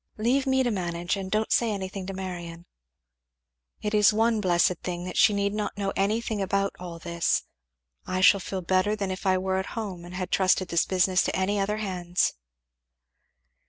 Leave 0.17 0.47
me 0.47 0.63
to 0.63 0.71
manage, 0.71 1.15
and 1.15 1.29
don't 1.29 1.51
say 1.51 1.69
anything 1.69 2.07
to 2.07 2.13
Marion, 2.15 2.65
it 3.83 3.93
is 3.93 4.11
one 4.11 4.41
blessed 4.41 4.79
thing 4.81 5.03
that 5.03 5.15
she 5.15 5.31
need 5.31 5.53
not 5.53 5.77
know 5.77 5.93
anything 5.95 6.41
about 6.41 6.73
all 6.79 6.97
this. 6.97 7.43
I 8.07 8.19
shall 8.21 8.39
feel 8.39 8.63
better 8.63 8.95
than 8.95 9.11
if 9.11 9.27
I 9.27 9.37
were 9.37 9.57
at 9.57 9.67
home 9.77 10.03
and 10.03 10.15
had 10.15 10.31
trusted 10.31 10.69
this 10.69 10.85
business 10.85 11.21
to 11.25 11.35
any 11.35 11.59
other 11.59 11.77
hands." 11.77 12.33